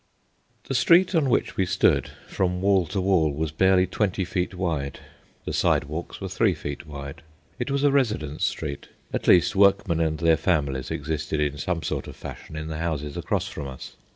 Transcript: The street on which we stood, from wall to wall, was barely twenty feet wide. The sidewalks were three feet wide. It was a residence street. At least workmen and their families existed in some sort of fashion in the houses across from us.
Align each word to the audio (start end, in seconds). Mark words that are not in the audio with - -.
The 0.63 0.73
street 0.73 1.13
on 1.13 1.29
which 1.29 1.55
we 1.57 1.65
stood, 1.67 2.09
from 2.27 2.59
wall 2.59 2.87
to 2.87 2.99
wall, 2.99 3.31
was 3.31 3.51
barely 3.51 3.85
twenty 3.85 4.25
feet 4.25 4.55
wide. 4.55 4.99
The 5.45 5.53
sidewalks 5.53 6.19
were 6.19 6.27
three 6.27 6.55
feet 6.55 6.87
wide. 6.87 7.21
It 7.59 7.69
was 7.69 7.83
a 7.83 7.91
residence 7.91 8.43
street. 8.43 8.87
At 9.13 9.27
least 9.27 9.55
workmen 9.55 9.99
and 9.99 10.17
their 10.17 10.37
families 10.37 10.89
existed 10.89 11.39
in 11.39 11.59
some 11.59 11.83
sort 11.83 12.07
of 12.07 12.15
fashion 12.15 12.55
in 12.55 12.65
the 12.65 12.79
houses 12.79 13.15
across 13.15 13.47
from 13.47 13.67
us. 13.67 13.95